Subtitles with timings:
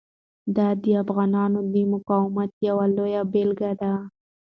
[0.55, 3.93] دا د افغانانو د مقاومت یوه لویه بیلګه ده.